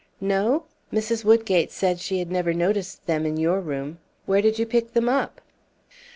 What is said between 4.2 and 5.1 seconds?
Where did you pick them